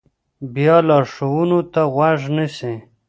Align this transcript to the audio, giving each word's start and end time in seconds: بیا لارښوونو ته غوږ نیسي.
بیا 0.53 0.77
لارښوونو 0.87 1.59
ته 1.73 1.81
غوږ 1.93 2.19
نیسي. 2.35 2.73